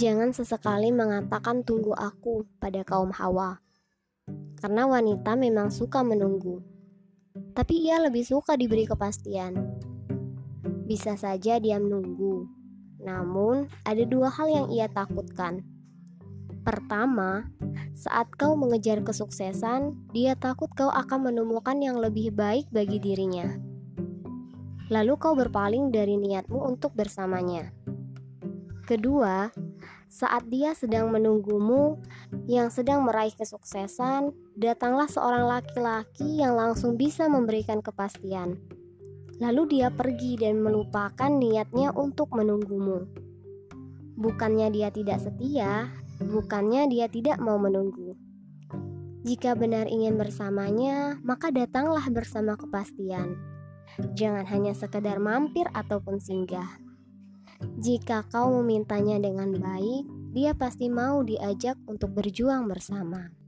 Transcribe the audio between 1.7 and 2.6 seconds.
aku